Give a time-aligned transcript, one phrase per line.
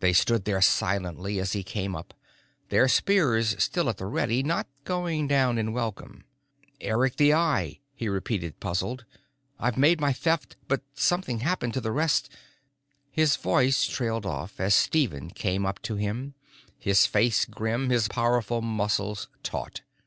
[0.00, 2.12] They stood there silently as he came up,
[2.68, 6.26] their spears still at the ready, not going down in welcome.
[6.82, 9.06] "Eric the Eye," he repeated, puzzled.
[9.58, 12.28] "I've made my Theft, but something happened to the rest"
[13.10, 16.34] His voice trailed off, as Stephen came up to him,
[16.78, 19.80] his face grim, his powerful muscles taut.